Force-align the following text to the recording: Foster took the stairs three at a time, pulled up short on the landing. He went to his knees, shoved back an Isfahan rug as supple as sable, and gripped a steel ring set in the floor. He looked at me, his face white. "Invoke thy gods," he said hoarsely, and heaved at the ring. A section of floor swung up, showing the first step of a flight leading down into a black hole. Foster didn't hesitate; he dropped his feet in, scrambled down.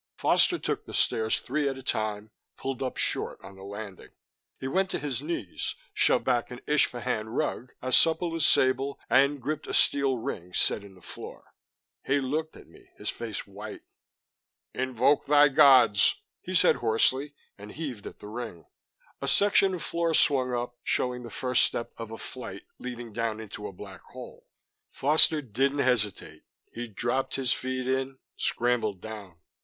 Foster 0.15 0.57
took 0.57 0.87
the 0.87 0.95
stairs 0.95 1.39
three 1.39 1.69
at 1.69 1.77
a 1.77 1.83
time, 1.83 2.31
pulled 2.57 2.81
up 2.81 2.97
short 2.97 3.39
on 3.43 3.55
the 3.55 3.63
landing. 3.63 4.09
He 4.59 4.67
went 4.67 4.89
to 4.89 4.97
his 4.97 5.21
knees, 5.21 5.75
shoved 5.93 6.25
back 6.25 6.49
an 6.49 6.59
Isfahan 6.65 7.29
rug 7.29 7.73
as 7.83 7.95
supple 7.95 8.33
as 8.33 8.43
sable, 8.43 8.99
and 9.11 9.39
gripped 9.39 9.67
a 9.67 9.75
steel 9.75 10.17
ring 10.17 10.53
set 10.55 10.83
in 10.83 10.95
the 10.95 11.03
floor. 11.03 11.53
He 12.03 12.19
looked 12.19 12.57
at 12.57 12.65
me, 12.67 12.89
his 12.97 13.09
face 13.11 13.45
white. 13.45 13.81
"Invoke 14.73 15.27
thy 15.27 15.49
gods," 15.49 16.23
he 16.41 16.55
said 16.55 16.77
hoarsely, 16.77 17.35
and 17.55 17.71
heaved 17.73 18.07
at 18.07 18.17
the 18.17 18.27
ring. 18.27 18.65
A 19.21 19.27
section 19.27 19.75
of 19.75 19.83
floor 19.83 20.15
swung 20.15 20.51
up, 20.51 20.79
showing 20.83 21.21
the 21.21 21.29
first 21.29 21.63
step 21.63 21.91
of 21.95 22.09
a 22.09 22.17
flight 22.17 22.63
leading 22.79 23.13
down 23.13 23.39
into 23.39 23.67
a 23.67 23.71
black 23.71 24.01
hole. 24.01 24.47
Foster 24.89 25.43
didn't 25.43 25.77
hesitate; 25.85 26.41
he 26.73 26.87
dropped 26.87 27.35
his 27.35 27.53
feet 27.53 27.87
in, 27.87 28.17
scrambled 28.35 28.99
down. 28.99 29.37